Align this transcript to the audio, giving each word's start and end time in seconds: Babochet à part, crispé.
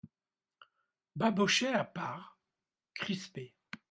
Babochet 1.15 1.71
à 1.75 1.83
part, 1.85 2.39
crispé. 2.95 3.53